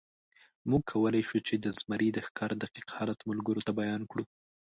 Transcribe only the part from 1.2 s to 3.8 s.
شو، چې د زمري د ښکار دقیق حالت ملګرو ته